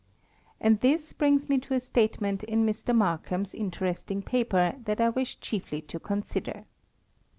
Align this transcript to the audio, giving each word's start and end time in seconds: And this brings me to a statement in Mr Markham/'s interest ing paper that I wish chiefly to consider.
And 0.59 0.79
this 0.79 1.13
brings 1.13 1.47
me 1.47 1.59
to 1.59 1.75
a 1.75 1.79
statement 1.79 2.43
in 2.45 2.65
Mr 2.65 2.91
Markham/'s 2.97 3.53
interest 3.53 4.09
ing 4.09 4.23
paper 4.23 4.73
that 4.85 4.99
I 4.99 5.09
wish 5.09 5.39
chiefly 5.39 5.81
to 5.83 5.99
consider. 5.99 6.65